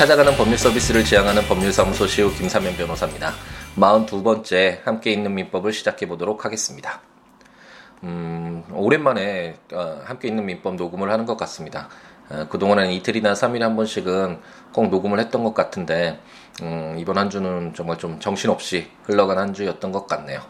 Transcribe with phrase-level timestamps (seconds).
[0.00, 3.34] 찾아가는 법률 서비스를 지향하는 법률사무소 시우 김사면 변호사입니다.
[3.76, 7.02] 42번째 함께 있는 민법을 시작해 보도록 하겠습니다.
[8.04, 11.90] 음, 오랜만에 어, 함께 있는 민법 녹음을 하는 것 같습니다.
[12.30, 14.40] 어, 그동안은 이틀이나 3일에 한 번씩은
[14.72, 16.18] 꼭 녹음을 했던 것 같은데
[16.62, 20.40] 음, 이번 한 주는 정말 좀 정신없이 흘러간 한 주였던 것 같네요.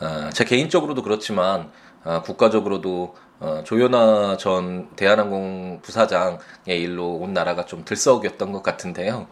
[0.00, 1.70] 어, 제 개인적으로도 그렇지만
[2.02, 9.26] 어, 국가적으로도 어, 조현아 전 대한항공 부사장의 일로 온 나라가 좀 들썩였던 것 같은데요.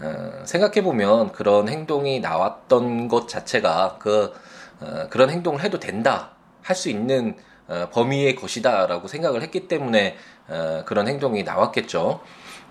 [0.00, 4.32] 어, 생각해보면 그런 행동이 나왔던 것 자체가 그,
[4.80, 6.32] 어, 그런 행동을 해도 된다.
[6.62, 7.36] 할 수 있는
[7.68, 10.16] 어, 범위의 것이다라고 생각을 했기 때문에
[10.48, 12.20] 어, 그런 행동이 나왔겠죠.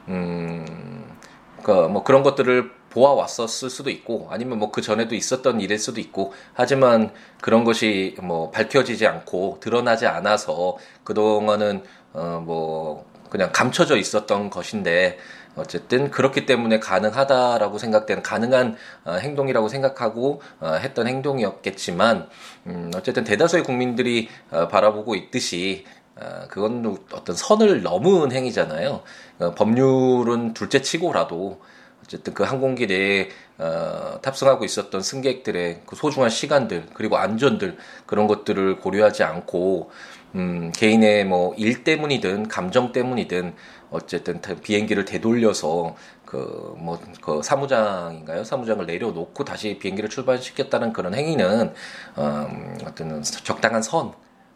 [0.09, 1.17] 음,
[1.63, 7.11] 그뭐 그런 것들을 보아왔었을 수도 있고 아니면 뭐 그 전에도 있었던 일일 수도 있고 하지만
[7.41, 15.17] 그런 것이 뭐 밝혀지지 않고 드러나지 않아서 그동안은 어 뭐 그냥 감춰져 있었던 것인데
[15.55, 22.27] 어쨌든 그렇기 때문에 가능하다라고 생각되는 가능한 어, 행동이라고 생각하고 어, 했던 행동이었겠지만
[22.67, 29.01] 음, 어쨌든 대다수의 국민들이 어, 바라보고 있듯이 어, 그건 어떤 선을 넘은 행위잖아요.
[29.39, 31.61] 어, 법률은 둘째치고라도
[32.09, 33.29] 어쨌든 그 항공기 내에
[33.59, 39.91] 어, 탑승하고 있었던 승객들의 그 소중한 시간들 그리고 안전들 그런 것들을 고려하지 않고
[40.33, 43.53] 음, 개인의 뭐 일 때문이든 감정 때문이든
[43.91, 48.43] 어쨌든 비행기를 되돌려서 그 뭐그 뭐, 그 사무장인가요?
[48.43, 51.73] 사무장을 내려놓고 다시 비행기를 출발시켰다는 그런 행위는
[52.17, 54.13] 음, 어떤 적당한 선,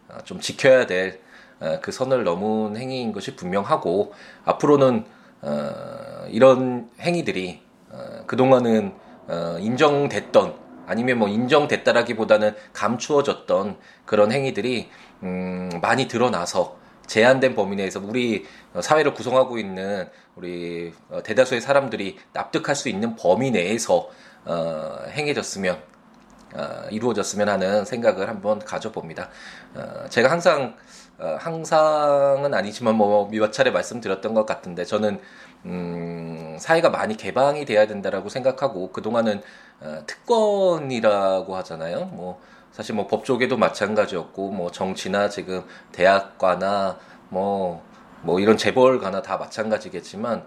[0.08, 1.20] 어, 좀 지켜야 될그
[1.60, 4.12] 어, 선을 넘은 행위인 것이 분명하고
[4.44, 5.04] 앞으로는
[5.42, 8.94] 어, 이런 행위들이 어, 그동안은
[9.28, 10.54] 어, 인정됐던
[10.86, 14.90] 아니면 뭐 인정됐다라기보다는 감추어졌던 그런 행위들이
[15.22, 16.76] 음, 많이 드러나서
[17.06, 18.46] 제한된 범위 내에서 우리
[18.80, 24.08] 사회를 구성하고 있는 우리 어, 대다수의 사람들이 납득할 수 있는 범위 내에서
[24.44, 25.78] 어, 행해졌으면
[26.54, 29.28] 어, 이루어졌으면 하는 생각을 한번 가져봅니다.
[29.74, 30.76] 어, 제가 항상
[31.18, 35.20] 어, 항상은 아니지만 뭐 몇 차례 말씀드렸던 것 같은데 저는
[35.66, 39.42] 음, 사회가 많이 개방이 돼야 된다라고 생각하고 그동안은
[39.80, 42.06] 어, 특권이라고 하잖아요.
[42.06, 42.40] 뭐
[42.72, 46.98] 사실 뭐 법조계도 마찬가지였고 뭐 정치나 지금 대학과나
[47.30, 50.44] 뭐뭐 이런 재벌가나 다 마찬가지겠지만 어,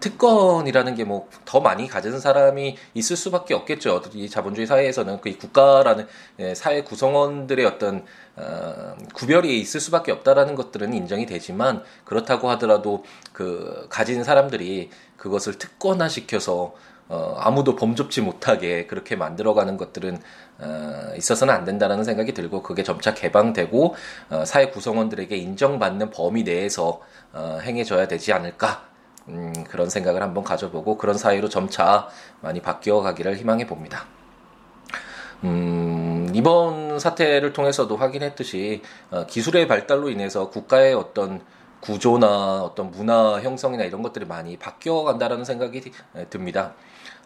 [0.00, 4.02] 특권이라는 게 뭐 더 많이 가진 사람이 있을 수밖에 없겠죠.
[4.14, 6.06] 이 자본주의 사회에서는 그 국가라는
[6.40, 8.04] 예, 사회 구성원들의 어떤
[8.36, 16.08] 어, 구별이 있을 수밖에 없다라는 것들은 인정이 되지만 그렇다고 하더라도 그 가진 사람들이 그것을 특권화
[16.08, 16.74] 시켜서
[17.08, 20.20] 어, 아무도 범접지 못하게 그렇게 만들어가는 것들은
[20.58, 23.94] 어, 있어서는 안 된다라는 생각이 들고 그게 점차 개방되고
[24.30, 27.00] 어, 사회 구성원들에게 인정받는 범위 내에서
[27.32, 28.95] 어, 행해져야 되지 않을까
[29.28, 32.08] 음, 그런 생각을 한번 가져보고 그런 사회로 점차
[32.40, 34.06] 많이 바뀌어 가기를 희망해 봅니다.
[35.44, 41.42] 음, 이번 사태를 통해서도 확인했듯이 어, 기술의 발달로 인해서 국가의 어떤
[41.80, 45.82] 구조나 어떤 문화 형성이나 이런 것들이 많이 바뀌어 간다라는 생각이
[46.30, 46.74] 듭니다.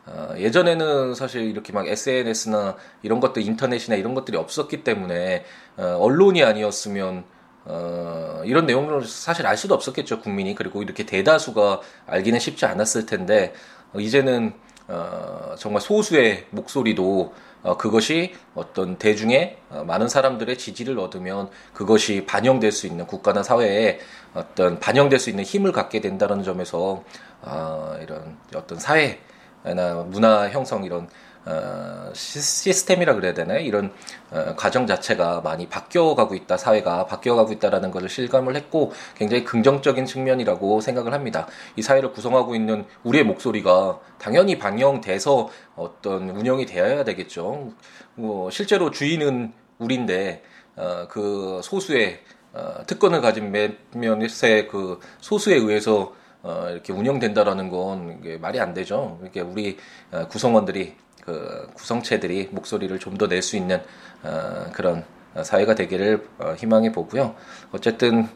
[0.07, 5.45] 어, 예전에는 사실 이렇게 막 SNS나 이런 것들 인터넷이나 이런 것들이 없었기 때문에
[5.77, 7.25] 어, 언론이 아니었으면
[7.65, 10.55] 어, 이런 내용을 사실 알 수도 없었겠죠 국민이.
[10.55, 13.53] 그리고 이렇게 대다수가 알기는 쉽지 않았을 텐데
[13.93, 14.55] 어, 이제는
[14.89, 17.33] 어, 정말 소수의 목소리도
[17.63, 24.01] 어, 그것이 어떤 대중의 어, 많은 사람들의 지지를 얻으면 그것이 반영될 수 있는 국가나 사회에
[24.35, 27.05] 어떤 반영될 수 있는 힘을 갖게 된다는 점에서
[27.43, 29.21] 어, 이런 어떤 사회
[29.63, 31.07] 나 문화 형성 이런
[31.47, 33.61] 어, 시스템이라 그래야 되나요?
[33.61, 33.93] 이런
[34.31, 40.81] 어, 과정 자체가 많이 바뀌어가고 있다, 사회가 바뀌어가고 있다라는 것을 실감을 했고 굉장히 긍정적인 측면이라고
[40.81, 41.47] 생각을 합니다.
[41.77, 47.73] 이 사회를 구성하고 있는 우리의 목소리가 당연히 반영돼서 어떤 운영이 되어야 되겠죠.
[48.15, 50.43] 뭐 실제로 주인은 우리인데
[50.77, 52.21] 어, 그 소수의
[52.53, 53.53] 어, 특권을 가진
[53.93, 59.19] 몇몇의 그 소수에 의해서 어, 이렇게 운영된다라는 건 말이 안 되죠.
[59.23, 59.77] 이렇게 우리
[60.11, 63.83] 어, 구성원들이 그 구성체들이 목소리를 좀 더 낼 수 있는
[64.23, 65.05] 어, 그런
[65.43, 67.35] 사회가 되기를 어, 희망해 보고요.
[67.73, 68.29] 어쨌든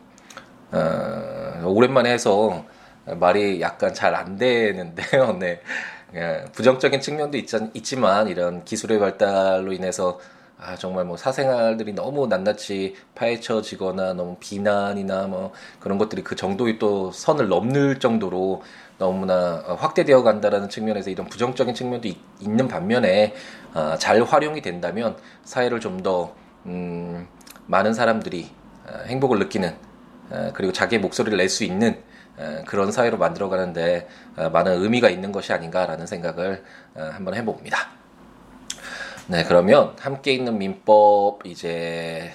[0.72, 2.64] 어, 오랜만에 해서
[3.06, 5.32] 말이 약간 잘 안 되는데요.
[5.38, 5.60] 네.
[6.14, 10.20] 예, 부정적인 측면도 있, 있지만 이런 기술의 발달로 인해서
[10.56, 17.10] 아 정말 뭐 사생활들이 너무 낱낱이 파헤쳐지거나 너무 비난이나 뭐 그런 것들이 그 정도의 또
[17.10, 18.62] 선을 넘는 정도로
[18.98, 23.34] 너무나 확대되어 간다라는 측면에서 이런 부정적인 측면도 있, 는 반면에
[23.72, 26.34] 아, 잘 활용이 된다면 사회를 좀더
[26.66, 27.26] 음,
[27.66, 28.50] 많은 사람들이
[28.86, 29.74] 아, 행복을 느끼는
[30.30, 32.02] 아, 그리고 자기의 목소리를 낼 수 있는
[32.66, 36.64] 그런 사회로 만들어가는데 어, 많은 의미가 있는 것이 아닌가라는 생각을
[36.94, 37.78] 어, 한번 해봅니다.
[39.28, 42.32] 네, 그러면 함께 있는 민법 이제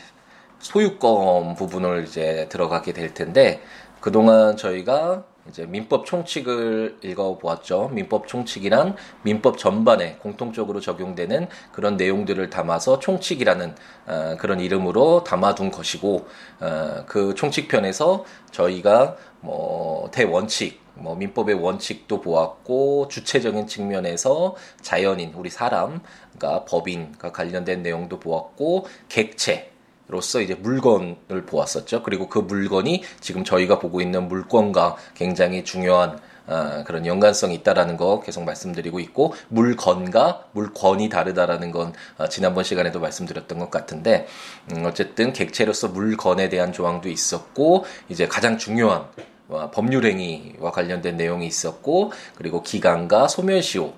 [0.59, 3.62] 소유권 부분을 이제 들어가게 될 텐데
[4.00, 7.90] 그동안 저희가 이제 민법 총칙을 읽어보았죠.
[7.94, 13.75] 민법 총칙이란 민법 전반에 공통적으로 적용되는 그런 내용들을 담아서 총칙이라는
[14.07, 16.28] 어, 그런 이름으로 담아둔 것이고
[16.60, 26.01] 어, 그 총칙편에서 저희가 뭐 대원칙, 뭐 민법의 원칙도 보았고 주체적인 측면에서 자연인 우리 사람,
[26.38, 29.72] 그러니까 법인과 관련된 내용도 보았고 객체
[30.09, 32.03] 로서 이제 물건을 보았었죠.
[32.03, 38.21] 그리고 그 물건이 지금 저희가 보고 있는 물건과 굉장히 중요한 어, 그런 연관성이 있다라는 거
[38.21, 44.27] 계속 말씀드리고 있고 물건과 물권이 다르다라는 건 어, 지난번 시간에도 말씀드렸던 것 같은데
[44.71, 49.05] 음, 어쨌든 객체로서 물건에 대한 조항도 있었고 이제 가장 중요한
[49.47, 53.94] 어, 법률행위와 관련된 내용이 있었고 그리고 기간과 소멸시효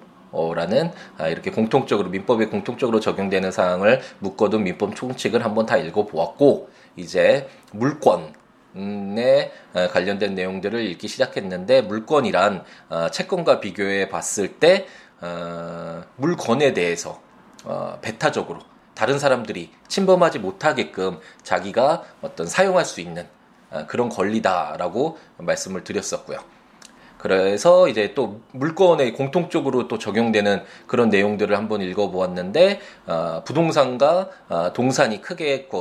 [0.55, 7.49] 라는 아, 이렇게 공통적으로 민법에 공통적으로 적용되는 사항을 묶어둔 민법 총칙을 한번 다 읽어보았고 이제
[7.73, 8.33] 물권
[8.73, 14.87] 에 아, 관련된 내용들을 읽기 시작했는데 물권이란 아, 채권과 비교해 봤을 때
[16.15, 17.21] 물건에 대해서
[17.63, 18.61] 어, 배타적으로
[18.95, 23.27] 다른 사람들이 침범하지 못하게끔 자기가 어떤 사용할 수 있는
[23.87, 26.39] 그런 권리다라고 말씀을 드렸었고요.
[27.21, 35.21] 그래서 이제 또 물건에 공통적으로 또 적용되는 그런 내용들을 한번 읽어보았는데 어, 부동산과 어, 동산이
[35.21, 35.77] 크게 그,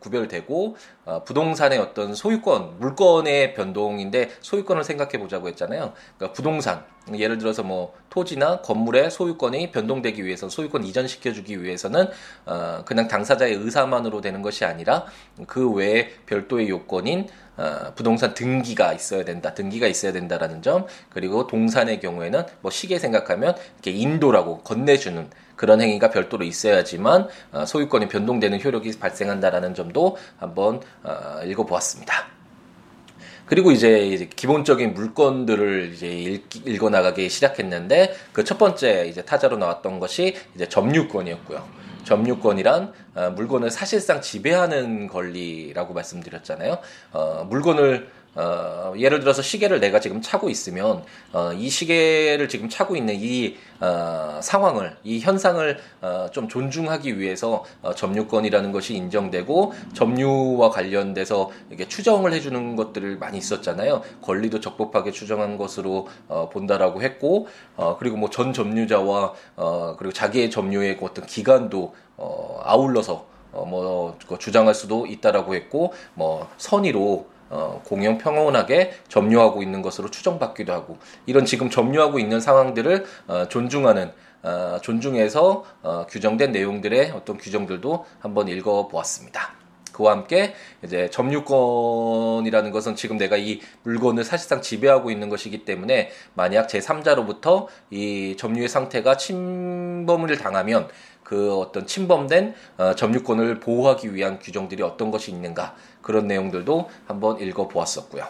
[0.00, 5.92] 구별되고 어, 부동산의 어떤 소유권, 물건의 변동인데 소유권을 생각해 보자고 했잖아요.
[6.16, 12.08] 그러니까 부동산, 예를 들어서 뭐 토지나 건물의 소유권이 변동되기 위해서 소유권 이전시켜 주기 위해서는
[12.46, 15.06] 어, 그냥 당사자의 의사만으로 되는 것이 아니라
[15.46, 19.52] 그 외에 별도의 요건인 어, 부동산 등기가 있어야 된다.
[19.52, 20.86] 등기가 있어야 된다라는 점.
[21.10, 25.28] 그리고 동산의 경우에는 뭐 시계 생각하면 이렇게 인도라고 건네주는
[25.60, 32.14] 그런 행위가 별도로 있어야지만 어, 소유권이 변동되는 효력이 발생한다라는 점도 한번 어, 읽어보았습니다.
[33.44, 40.00] 그리고 이제 기본적인 물건들을 이제 읽, 어 나가기 시작했는데 그 첫 번째 이제 타자로 나왔던
[40.00, 41.62] 것이 이제 점유권이었고요.
[42.04, 46.78] 점유권이란 어, 물건을 사실상 지배하는 권리라고 말씀드렸잖아요.
[47.12, 52.96] 어, 물건을 어, 예를 들어서 시계를 내가 지금 차고 있으면 어, 이 시계를 지금 차고
[52.96, 60.70] 있는 이 어, 상황을 이 현상을 어, 좀 존중하기 위해서 어, 점유권이라는 것이 인정되고 점유와
[60.70, 64.02] 관련돼서 이게 추정을 해주는 것들을 많이 있었잖아요.
[64.22, 70.50] 권리도 적법하게 추정한 것으로 어, 본다라고 했고 어, 그리고 뭐 전 점유자와 어, 그리고 자기의
[70.50, 77.82] 점유의 그 어떤 기간도 어, 아울러서 어, 뭐 주장할 수도 있다라고 했고 뭐 선의로 어,
[77.84, 84.12] 공영 평온하게 점유하고 있는 것으로 추정받기도 하고 이런 지금 점유하고 있는 상황들을 어, 존중하는
[84.42, 89.60] 어, 존중해서 어, 규정된 내용들의 어떤 규정들도 한번 읽어보았습니다.
[89.92, 96.68] 그와 함께 이제 점유권이라는 것은 지금 내가 이 물건을 사실상 지배하고 있는 것이기 때문에 만약
[96.68, 100.88] 제3자로부터 이 점유의 상태가 침범을 당하면
[101.30, 108.26] 그 어떤 침범된 어, 점유권을 보호하기 위한 규정들이 어떤 것이 있는가 그런 내용들도 한번 읽어보았었고요.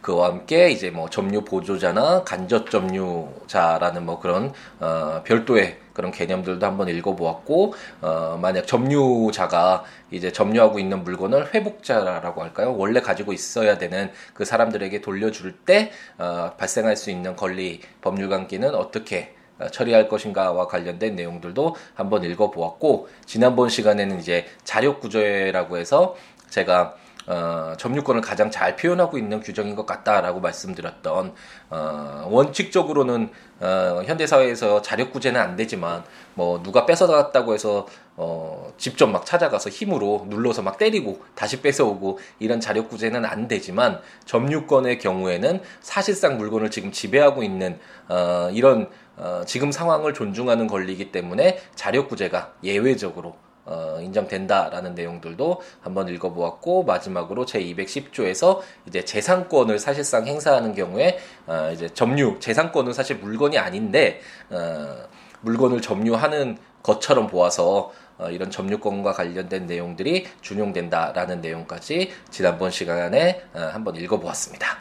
[0.00, 6.88] 그와 함께 이제 뭐 점유 보조자나 간접 점유자라는 뭐 그런 어, 별도의 그런 개념들도 한번
[6.88, 12.74] 읽어보았고 어, 만약 점유자가 이제 점유하고 있는 물건을 회복자라고 할까요?
[12.76, 18.74] 원래 가지고 있어야 되는 그 사람들에게 돌려줄 때 어, 발생할 수 있는 권리 법률 관계는
[18.74, 26.16] 어떻게 어, 처리할 것인가와 관련된 내용들도 한번 읽어보았고 지난번 시간에는 이제 자력 구조라고 해서
[26.50, 31.34] 제가 어, 점유권을 가장 잘 표현하고 있는 규정인 것 같다라고 말씀드렸던
[31.70, 36.02] 어, 원칙적으로는 어, 현대 사회에서 자력 구제는 안 되지만
[36.34, 37.86] 뭐 누가 뺏어갔다고 해서
[38.16, 44.00] 어, 직접 막 찾아가서 힘으로 눌러서 막 때리고 다시 뺏어오고 이런 자력 구제는 안 되지만
[44.24, 51.58] 점유권의 경우에는 사실상 물건을 지금 지배하고 있는 어, 이런 어, 지금 상황을 존중하는 권리이기 때문에
[51.74, 60.74] 자력 구제가 예외적으로 어, 인정된다라는 내용들도 한번 읽어보았고 마지막으로 제 210조에서 이제 재산권을 사실상 행사하는
[60.74, 64.96] 경우에 어, 이제 점유 재산권은 사실 물건이 아닌데 어,
[65.42, 73.96] 물건을 점유하는 것처럼 보아서 어, 이런 점유권과 관련된 내용들이 준용된다라는 내용까지 지난번 시간에 어, 한번
[73.96, 74.78] 읽어보았습니다.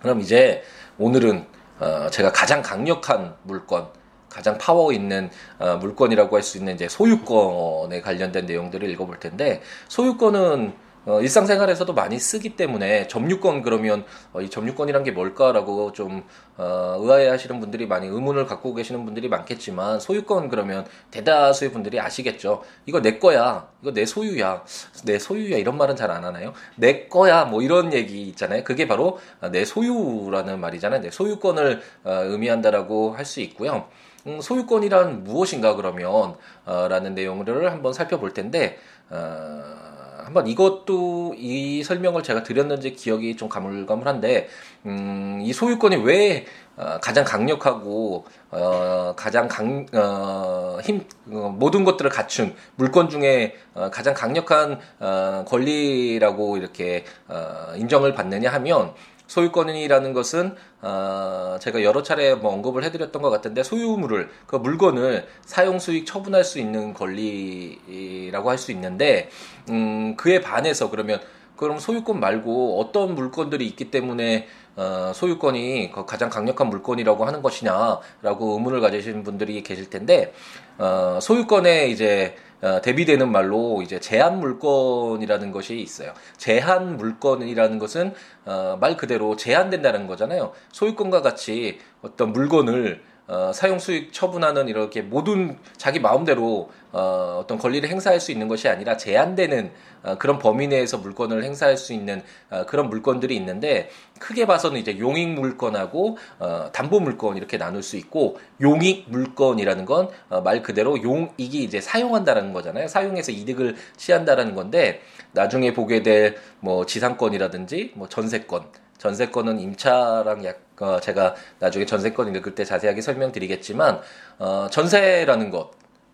[0.00, 0.62] 그럼 이제
[0.98, 1.46] 오늘은
[1.80, 3.88] 어, 제가 가장 강력한 물건
[4.30, 10.72] 가장 파워 있는 어, 물건이라고 할 수 있는 이제 소유권에 관련된 내용들을 읽어볼 텐데 소유권은
[11.06, 16.22] 어, 일상생활에서도 많이 쓰기 때문에 점유권 그러면 어, 이 점유권이란 게 뭘까라고 좀
[16.58, 22.62] 어, 의아해하시는 분들이 많이 의문을 갖고 계시는 분들이 많겠지만 소유권 그러면 대다수의 분들이 아시겠죠.
[22.84, 24.62] 이거 내 거야, 이거 내 소유야,
[25.06, 26.52] 내 소유야 이런 말은 잘 안 하나요?
[26.76, 28.62] 내 거야 뭐 이런 얘기 있잖아요.
[28.62, 29.18] 그게 바로
[29.52, 31.00] 내 소유라는 말이잖아요.
[31.00, 33.86] 내 소유권을 어, 의미한다라고 할 수 있고요.
[34.26, 36.36] 음, 소유권이란 무엇인가 그러면
[36.66, 38.78] 어, 라는 내용을 한번 살펴볼 텐데.
[39.08, 39.90] 어,
[40.30, 44.48] 한번 이것도 이 설명을 제가 드렸는지 기억이 좀 가물가물한데
[44.86, 46.46] 음, 이 소유권이 왜
[46.76, 53.90] 어, 가장 강력하고 어, 가장 강, 어, 힘 어, 모든 것들을 갖춘 물건 중에 어,
[53.90, 58.94] 가장 강력한 어, 권리라고 이렇게 어, 인정을 받느냐 하면
[59.30, 65.78] 소유권이라는 것은 어, 제가 여러 차례 뭐 언급을 해드렸던 것 같은데 소유물을 그 물건을 사용
[65.78, 69.30] 수익 처분할 수 있는 권리라고 할 수 있는데
[69.70, 71.20] 음, 그에 반해서 그러면
[71.56, 78.80] 그럼 소유권 말고 어떤 물건들이 있기 때문에 어, 소유권이 가장 강력한 물건이라고 하는 것이냐라고 의문을
[78.80, 80.34] 가지신 분들이 계실 텐데
[80.76, 86.12] 어, 소유권에 이제 어, 대비되는 말로 이제 제한 물건이라는 것이 있어요.
[86.36, 88.12] 제한 물건이라는 것은
[88.44, 90.52] 어, 말 그대로 제한된다는 거잖아요.
[90.72, 97.88] 소유권과 같이 어떤 물건을 어, 사용 수익 처분하는 이렇게 모든 자기 마음대로 어, 어떤 권리를
[97.88, 99.70] 행사할 수 있는 것이 아니라 제한되는
[100.02, 104.98] 어, 그런 범위 내에서 물건을 행사할 수 있는 어, 그런 물건들이 있는데 크게 봐서는 이제
[104.98, 111.62] 용익 물건하고 어, 담보 물건 이렇게 나눌 수 있고 용익 물건이라는 건말 어, 그대로 용익이
[111.62, 112.88] 이제 사용한다라는 거잖아요.
[112.88, 115.00] 사용해서 이득을 취한다라는 건데
[115.32, 118.64] 나중에 보게 될 뭐 지상권이라든지 뭐 전세권
[118.98, 124.00] 전세권은 임차랑 약 어, 제가 나중에 전세권 읽을 때 자세하게 설명드리겠지만
[124.38, 125.70] 어, 전세라는 것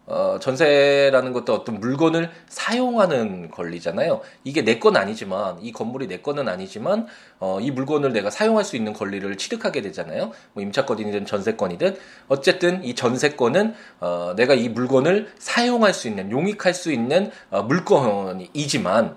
[0.08, 4.20] 어, 전세라는 것도 어떤 물건을 사용하는 권리잖아요.
[4.44, 7.08] 이게 내 건 아니지만, 이 건물이 내 거는 아니지만,
[7.40, 10.30] 어, 이 물건을 내가 사용할 수 있는 권리를 취득하게 되잖아요.
[10.52, 11.96] 뭐 임차권이든 전세권이든.
[12.28, 19.16] 어쨌든 이 전세권은, 어, 내가 이 물건을 사용할 수 있는, 용익할 수 있는, 어, 물건이지만,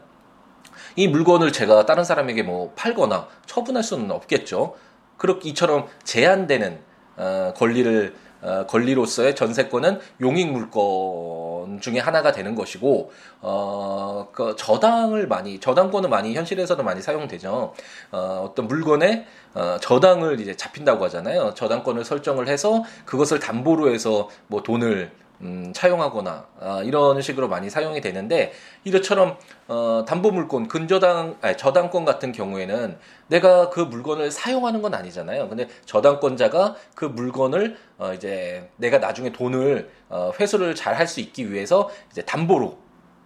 [0.95, 4.75] 이 물건을 제가 다른 사람에게 뭐 팔거나 처분할 수는 없겠죠.
[5.19, 6.79] 그렇게 이처럼 제한되는
[7.17, 13.11] 어, 권리를 어, 권리로서의 전세권은 용익 물건 중에 하나가 되는 것이고
[13.41, 17.73] 어, 그 저당을 많이 저당권은 많이 현실에서도 많이 사용되죠.
[18.11, 21.53] 어, 어떤 물건에 어, 저당을 이제 잡힌다고 하잖아요.
[21.53, 25.11] 저당권을 설정을 해서 그것을 담보로 해서 뭐 돈을
[25.41, 28.51] 음, 차용하거나 아, 이런 식으로 많이 사용이 되는데
[28.83, 35.47] 이처럼 어, 담보물권 근저당 아니, 저당권 같은 경우에는 내가 그 물건을 사용하는 건 아니잖아요.
[35.47, 41.51] 근데 저당권자가 그 물건을 어, 이제 내가 나중에 돈을 어, 회수를 잘 할 수 있기
[41.51, 42.77] 위해서 이제 담보로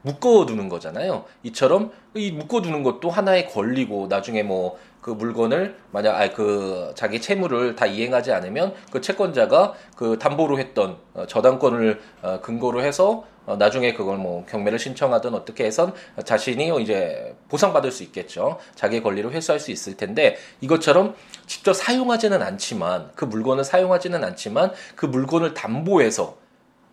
[0.03, 1.25] 묶어두는 거잖아요.
[1.43, 7.75] 이처럼 이 묶어두는 것도 하나의 권리고 나중에 뭐 그 물건을 만약 아 그 자기 채무를
[7.75, 13.93] 다 이행하지 않으면 그 채권자가 그 담보로 했던 어, 저당권을 어, 근거로 해서 어, 나중에
[13.93, 15.93] 그걸 뭐 경매를 신청하든 어떻게 해선
[16.23, 18.57] 자신이 이제 보상받을 수 있겠죠.
[18.73, 21.13] 자기 권리를 회수할 수 있을 텐데 이것처럼
[21.45, 26.37] 직접 사용하지는 않지만 그 물건을 사용하지는 않지만 그 물건을 담보해서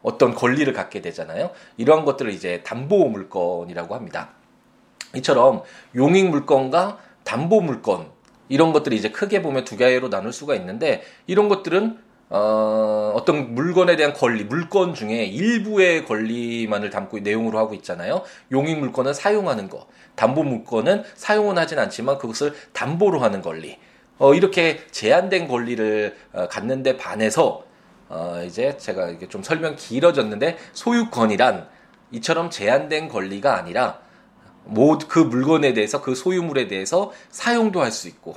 [0.03, 1.51] 어떤 권리를 갖게 되잖아요.
[1.77, 4.31] 이러한 것들을 이제 담보 물건이라고 합니다.
[5.17, 5.63] 이처럼
[5.95, 8.07] 용익 물건과 담보 물건
[8.49, 11.99] 이런 것들이 이제 크게 보면 두 개로 나눌 수가 있는데 이런 것들은
[12.33, 18.23] 어, 어떤 물건에 대한 권리, 물건 중에 일부의 권리만을 담고 내용으로 하고 있잖아요.
[18.53, 23.79] 용익 물건은 사용하는 거, 담보 물건은 사용은 하진 않지만 그것을 담보로 하는 권리.
[24.19, 27.65] 어, 이렇게 제한된 권리를 어, 갖는데 반해서
[28.11, 31.69] 어, 이제 제가 이게 좀 설명 길어졌는데 소유권이란
[32.11, 34.01] 이처럼 제한된 권리가 아니라
[35.09, 38.35] 그 물건에 대해서 그 소유물에 대해서 사용도 할 수 있고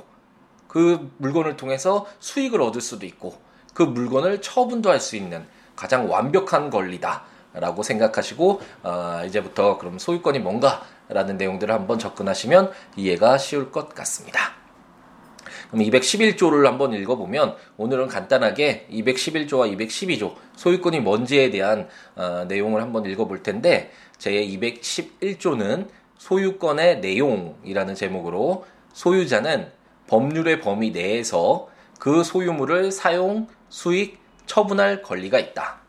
[0.68, 3.36] 그 물건을 통해서 수익을 얻을 수도 있고
[3.74, 5.44] 그 물건을 처분도 할 수 있는
[5.76, 13.92] 가장 완벽한 권리다라고 생각하시고 어, 이제부터 그럼 소유권이 뭔가라는 내용들을 한번 접근하시면 이해가 쉬울 것
[13.94, 14.63] 같습니다.
[15.74, 23.42] 그럼 211조를 한번 읽어보면 오늘은 간단하게 211조와 212조 소유권이 뭔지에 대한 어, 내용을 한번 읽어볼
[23.42, 25.88] 텐데 제 211조는
[26.18, 29.66] 소유권의 내용이라는 제목으로 소유자는
[30.06, 35.80] 법률의 범위 내에서 그 소유물을 사용, 수익, 처분할 권리가 있다.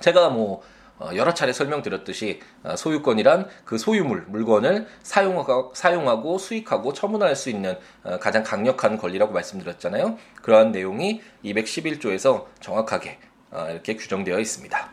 [0.00, 0.77] 제가 뭐 어,
[1.14, 8.42] 여러 차례 설명드렸듯이 어, 소유권이란 그 소유물, 물건을 사용하고, 수익하고 처분할 수 있는 어, 가장
[8.42, 10.18] 강력한 권리라고 말씀드렸잖아요.
[10.42, 13.18] 그러한 내용이 211조에서 정확하게
[13.70, 14.90] 이렇게 규정되어 있습니다.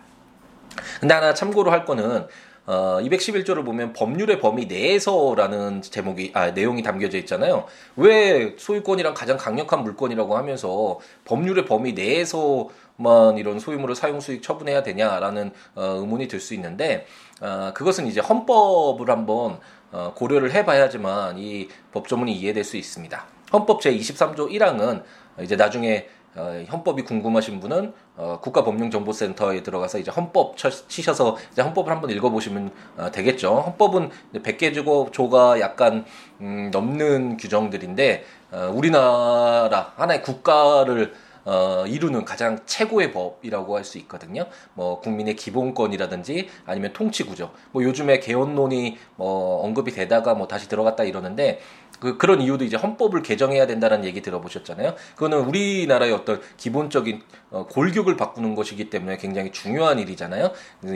[0.99, 2.27] 근데 하나 참고로 할 거는
[2.67, 7.67] 어, 211조를 보면 법률의 범위 내에서라는 제목이 아 내용이 담겨져 있잖아요.
[7.95, 14.83] 왜 소유권이랑 가장 강력한 물권이라고 하면서 법률의 범위 내에서 만 이런 소유물을 사용 수익 처분해야
[14.83, 17.05] 되냐라는 어, 의문이 들 수 있는데
[17.41, 19.59] 어, 그것은 이제 헌법을 한번
[19.91, 23.25] 어, 고려를 해봐야지만 이 법조문이 이해될 수 있습니다.
[23.53, 25.03] 헌법 제 23조 1항은
[25.41, 32.09] 이제 나중에 어, 헌법이 궁금하신 분은 어, 국가법령정보센터에 들어가서 이제 헌법 치셔서 이제 헌법을 한번
[32.09, 33.55] 읽어보시면 어, 되겠죠.
[33.65, 36.05] 헌법은 100개 주고 조가 약간
[36.41, 41.13] 음, 넘는 규정들인데 어, 우리나라 하나의 국가를
[41.45, 44.47] 어, 이루는 가장 최고의 법이라고 할 수 있거든요.
[44.73, 47.51] 뭐 국민의 기본권이라든지 아니면 통치 구조.
[47.71, 51.59] 뭐 요즘에 개헌론이 뭐 언급이 되다가 뭐 다시 들어갔다 이러는데
[52.05, 54.93] 그, 그런 이유도 이제 헌법을 개정해야 된다는 얘기 들어보셨잖아요.
[55.15, 60.51] 그거는 우리나라의 어떤 기본적인 어, 골격을 바꾸는 것이기 때문에 굉장히 중요한 일이잖아요.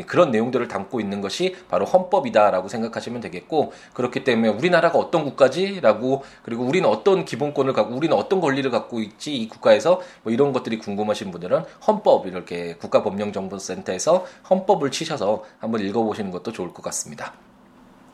[0.05, 6.63] 그런 내용들을 담고 있는 것이 바로 헌법이다라고 생각하시면 되겠고 그렇기 때문에 우리나라가 어떤 국가지라고 그리고
[6.63, 11.31] 우리는 어떤 기본권을 갖고 우리는 어떤 권리를 갖고 있지 이 국가에서 뭐 이런 것들이 궁금하신
[11.31, 17.33] 분들은 헌법 이렇게 국가법령정보센터에서 헌법을 치셔서 한번 읽어보시는 것도 좋을 것 같습니다.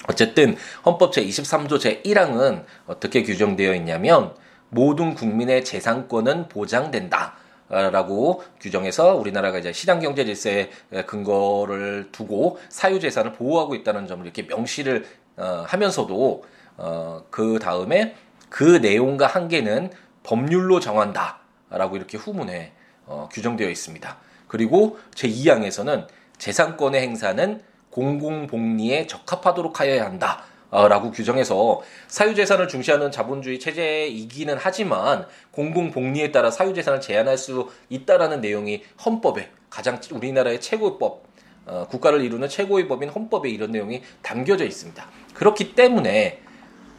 [0.07, 4.33] 어쨌든 헌법 제23조 제1항은 어떻게 규정되어 있냐면
[4.69, 7.35] 모든 국민의 재산권은 보장된다.
[7.67, 10.69] 라고 규정해서 우리나라가 이제 시장 경제 질서에
[11.07, 15.03] 근거를 두고 사유 재산을 보호하고 있다는 점을 이렇게 명시를
[15.37, 16.43] 어, 하면서도
[16.77, 18.15] 어, 그 다음에
[18.49, 19.89] 그 내용과 한계는
[20.21, 21.39] 법률로 정한다
[21.71, 22.73] 라고 이렇게 후문에
[23.07, 24.17] 어, 규정되어 있습니다.
[24.47, 26.07] 그리고 제 2항에서는
[26.37, 27.61] 재산권의 행사는
[27.95, 30.43] 공공복리에 적합하도록 하여야 한다.
[30.71, 39.49] 라고 규정해서 사유재산을 중시하는 자본주의 체제이기는 하지만 공공복리에 따라 사유재산을 제한할 수 있다라는 내용이 헌법에
[39.69, 41.23] 가장 우리나라의 최고법
[41.67, 45.03] 어, 국가를 이루는 최고의 법인 헌법에 이런 내용이 담겨져 있습니다.
[45.33, 46.41] 그렇기 때문에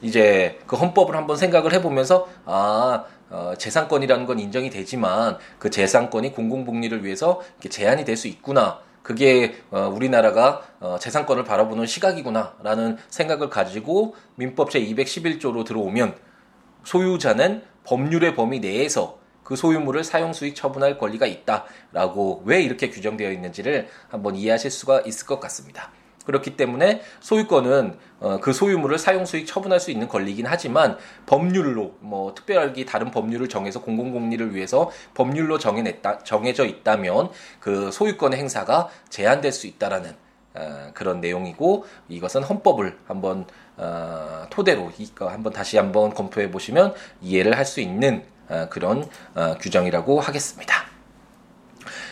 [0.01, 7.05] 이제 그 헌법을 한번 생각을 해보면서 아 어, 재산권이라는 건 인정이 되지만 그 재산권이 공공복리를
[7.05, 8.86] 위해서 이렇게 제한이 될 수 있구나.
[9.07, 16.17] 그게 어, 우리나라가 어, 재산권을 바라보는 시각이구나라는 생각을 가지고 민법 제 211조로 들어오면
[16.83, 23.87] 소유자는 법률의 범위 내에서 그 소유물을 사용 수익 처분할 권리가 있다라고 왜 이렇게 규정되어 있는지를
[24.09, 25.93] 한번 이해하실 수가 있을 것 같습니다.
[26.27, 32.35] 그렇기 때문에 소유권은 어, 그 소유물을 사용 수익 처분할 수 있는 권리이긴 하지만 법률로 뭐
[32.35, 39.67] 특별하게 다른 법률을 정해서 공공복리를 위해서 법률로 정해냈다 정해져 있다면 그 소유권의 행사가 제한될 수
[39.67, 40.15] 있다라는
[40.55, 47.57] 어, 그런 내용이고 이것은 헌법을 한번 어, 토대로 이거 한번 다시 한번 검토해 보시면 이해를
[47.57, 50.75] 할 수 있는 어, 그런 어, 규정이라고 하겠습니다.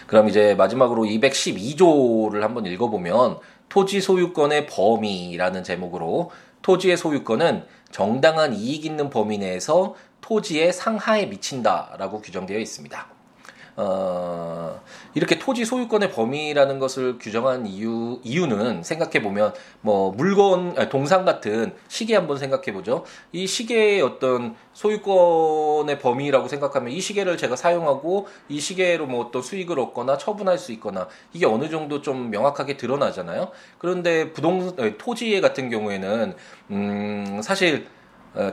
[0.06, 6.30] 그럼 이제 마지막으로 212조를 한번 읽어보면 토지 소유권의 범위라는 제목으로
[6.62, 13.13] 토지의 소유권은 정당한 이익 있는 범위 내에서 토지의 상하에 미친다라고 규정되어 있습니다.
[13.76, 14.80] 어,
[15.14, 22.14] 이렇게 토지 소유권의 범위라는 것을 규정한 이유, 이유는 생각해 보면, 뭐, 물건, 동상 같은 시계
[22.14, 23.04] 한번 생각해 보죠.
[23.32, 29.78] 이 시계의 어떤 소유권의 범위라고 생각하면 이 시계를 제가 사용하고 이 시계로 뭐 어떤 수익을
[29.78, 33.50] 얻거나 처분할 수 있거나 이게 어느 정도 좀 명확하게 드러나잖아요.
[33.78, 36.34] 그런데 부동, 토지 같은 경우에는,
[36.70, 37.86] 음, 사실,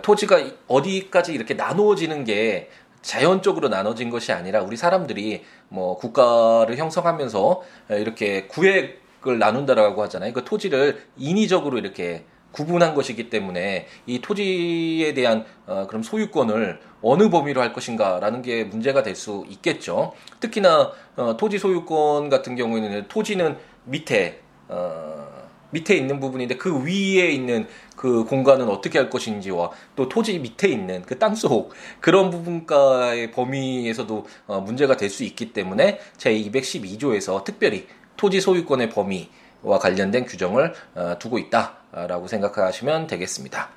[0.03, 2.69] 토지가 어디까지 이렇게 나누어지는 게
[3.01, 7.61] 자연적으로 나눠진 것이 아니라 우리 사람들이 뭐 국가를 형성하면서
[7.91, 10.33] 이렇게 구획을 나눈다라고 하잖아요.
[10.33, 17.61] 그 토지를 인위적으로 이렇게 구분한 것이기 때문에 이 토지에 대한 어, 그럼 소유권을 어느 범위로
[17.61, 20.13] 할 것인가라는 게 문제가 될 수 있겠죠.
[20.39, 25.27] 특히나 어, 토지 소유권 같은 경우에는 토지는 밑에 어,
[25.71, 31.03] 밑에 있는 부분인데 그 위에 있는 그 공간은 어떻게 할 것인지와 또 토지 밑에 있는
[31.03, 38.41] 그 땅속 그런 부분과의 범위에서도 어, 문제가 될 수 있기 때문에 제 212조에서 특별히 토지
[38.41, 43.69] 소유권의 범위와 관련된 규정을 어, 두고 있다라고 생각하시면 되겠습니다.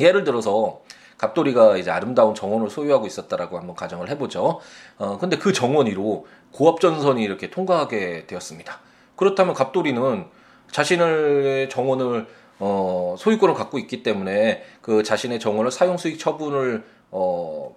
[0.00, 0.80] 예를 들어서
[1.18, 4.60] 갑돌이가 이제 아름다운 정원을 소유하고 있었다라고 한번 가정을 해보죠.
[4.98, 8.80] 어, 근데 그 정원 위로 고압전선이 이렇게 통과하게 되었습니다.
[9.16, 10.26] 그렇다면 갑돌이는
[10.74, 12.26] 자신의 정원을
[12.58, 16.82] 어, 소유권을 갖고 있기 때문에 그 자신의 정원을 사용 수익 처분을
[17.12, 17.76] 어,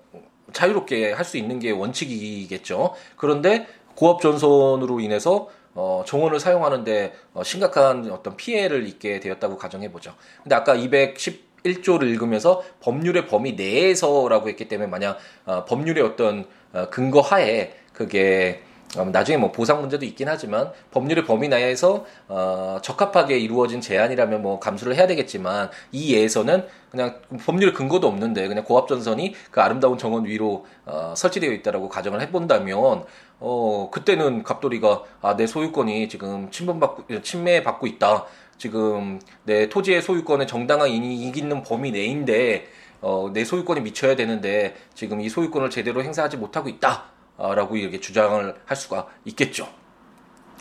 [0.52, 2.96] 자유롭게 할 수 있는 게 원칙이겠죠.
[3.16, 10.16] 그런데 고압 전선으로 인해서 어, 정원을 사용하는데 어, 심각한 어떤 피해를 입게 되었다고 가정해 보죠.
[10.42, 17.22] 근데 아까 211조를 읽으면서 법률의 범위 내에서라고 했기 때문에 만약 어, 법률의 어떤 어, 근거
[17.22, 18.67] 하에 그게 음,
[19.12, 24.96] 나중에 뭐 보상 문제도 있긴 하지만 법률의 범위 내에서 어, 적합하게 이루어진 제한이라면 뭐 감수를
[24.96, 31.14] 해야 되겠지만 이 예에서는 그냥 법률 근거도 없는데 그냥 고압전선이 그 아름다운 정원 위로 어,
[31.16, 33.04] 설치되어 있다라고 가정을 해본다면
[33.40, 38.26] 어 그때는 갑돌이가 아 내 소유권이 지금 침범받고 침해받고 있다.
[38.58, 42.68] 지금 내 토지의 소유권의 정당한 이익 있는 범위 내인데
[43.02, 47.17] 어, 내 소유권이 미쳐야 되는데 지금 이 소유권을 제대로 행사하지 못하고 있다.
[47.38, 49.68] 라고 이렇게 주장을 할 수가 있겠죠.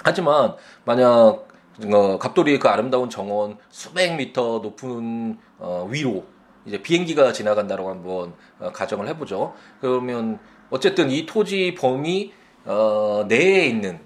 [0.05, 1.47] 하지만 만약
[1.85, 6.25] 어, 갑돌이의 그 아름다운 정원 수백 미터 높은 어, 위로
[6.65, 9.55] 이제 비행기가 지나간다고 한번 어, 가정을 해보죠.
[9.81, 10.39] 그러면
[10.71, 12.33] 어쨌든 이 토지 범위
[12.65, 14.01] 어, 내에 있는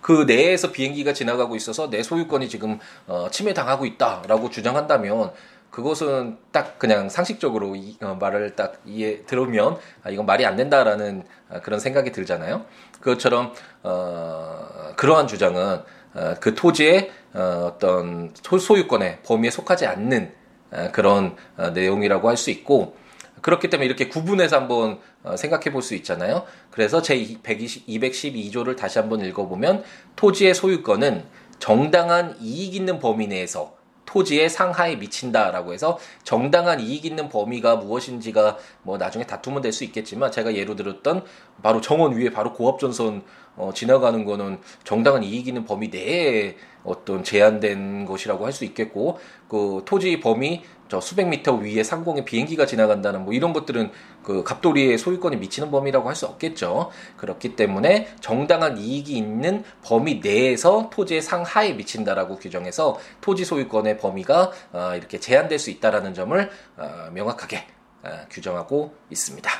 [0.00, 5.32] 그 내에서 비행기가 지나가고 있어서 내 소유권이 지금 어, 침해당하고 있다라고 주장한다면
[5.76, 11.24] 그것은 딱 그냥 상식적으로 이, 어, 말을 딱 이해 들으면 아, 이건 말이 안 된다라는
[11.50, 12.64] 아, 그런 생각이 들잖아요.
[12.98, 15.82] 그것처럼 어, 그러한 주장은
[16.14, 20.32] 어, 그 토지의 어, 어떤 소유권의 범위에 속하지 않는
[20.72, 22.96] 어, 그런 어, 내용이라고 할 수 있고
[23.42, 26.46] 그렇기 때문에 이렇게 구분해서 한번 어, 생각해 볼 수 있잖아요.
[26.70, 29.84] 그래서 제 120, 212조를 다시 한번 읽어보면
[30.16, 31.24] 토지의 소유권은
[31.58, 33.75] 정당한 이익 있는 범위 내에서
[34.06, 40.32] 토지의 상하에 미친다라고 해서 정당한 이익 있는 범위가 무엇인지가 뭐 나중에 다툼은 될 수 있겠지만
[40.32, 41.24] 제가 예로 들었던
[41.62, 43.22] 바로 정원 위에 바로 고압전선
[43.56, 49.82] 어, 지나가는 거는 정당한 이익 있는 범위 내에 어떤 제한된 것이라고 할 수 있겠고 그
[49.84, 53.90] 토지 범위 저 수백 미터 위에 상공에 비행기가 지나간다는 뭐 이런 것들은
[54.22, 56.90] 그 갑돌이의 소유권이 미치는 범위라고 할 수 없겠죠.
[57.16, 64.92] 그렇기 때문에 정당한 이익이 있는 범위 내에서 토지의 상하에 미친다라고 규정해서 토지 소유권의 범위가 어,
[64.96, 67.66] 이렇게 제한될 수 있다라는 점을 어, 명확하게
[68.04, 69.50] 어, 규정하고 있습니다.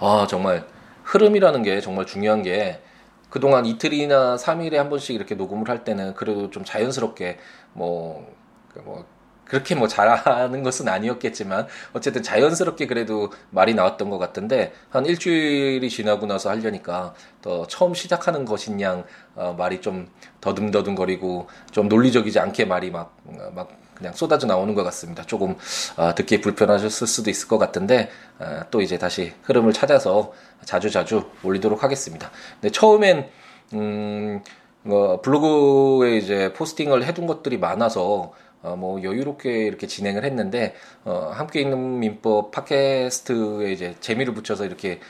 [0.00, 0.66] 아 정말
[1.06, 2.80] 흐름이라는 게 정말 중요한 게
[3.30, 7.38] 그동안 이틀이나 3일에 한 번씩 이렇게 녹음을 할 때는 그래도 좀 자연스럽게
[7.72, 8.26] 뭐,
[8.84, 9.04] 뭐
[9.44, 16.26] 그렇게 뭐 잘하는 것은 아니었겠지만 어쨌든 자연스럽게 그래도 말이 나왔던 것 같은데 한 일주일이 지나고
[16.26, 19.04] 나서 하려니까 더 처음 시작하는 것인 양
[19.36, 20.08] 어, 말이 좀
[20.40, 23.16] 더듬더듬거리고 좀 논리적이지 않게 말이 막,
[23.54, 25.24] 막 그냥 쏟아져 나오는 것 같습니다.
[25.24, 25.56] 조금
[25.96, 30.32] 어, 듣기 불편하셨을 수도 있을 것 같은데 어, 또 이제 다시 흐름을 찾아서
[30.64, 32.30] 자주 자주 올리도록 하겠습니다.
[32.60, 33.28] 근데 처음엔
[33.74, 34.42] 음,
[34.84, 38.32] 어, 블로그에 이제 포스팅을 해둔 것들이 많아서
[38.62, 45.00] 어, 뭐 여유롭게 이렇게 진행을 했는데 어, 함께 있는 민법 팟캐스트에 이제 재미를 붙여서 이렇게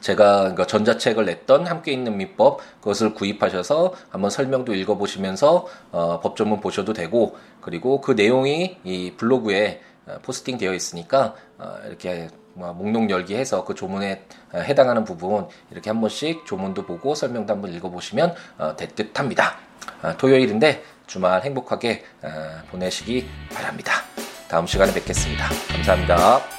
[0.00, 7.36] 제가 전자책을 냈던 함께 있는 민법 그것을 구입하셔서 한번 설명도 읽어보시면서 어, 법조문 보셔도 되고
[7.60, 9.82] 그리고 그 내용이 이 블로그에 어,
[10.22, 15.90] 포스팅 되어 있으니까 어, 이렇게 뭐 목록 열기 해서 그 조문에 어, 해당하는 부분 이렇게
[15.90, 18.34] 한 번씩 조문도 보고 설명도 한번 읽어보시면
[18.76, 19.56] 될 듯합니다.
[20.18, 22.04] 토요일인데 주말 행복하게
[22.70, 23.92] 보내시기 바랍니다.
[24.48, 25.48] 다음 시간에 뵙겠습니다.
[25.68, 26.57] 감사합니다.